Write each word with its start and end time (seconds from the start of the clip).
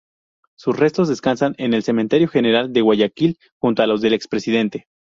Sus 0.57 0.79
restos 0.79 1.09
descansan 1.09 1.53
en 1.59 1.75
el 1.75 1.83
Cementerio 1.83 2.27
General 2.27 2.73
de 2.73 2.81
Guayaquil, 2.81 3.37
junto 3.59 3.83
a 3.83 3.85
los 3.85 4.01
del 4.01 4.13
expresidente. 4.13 4.87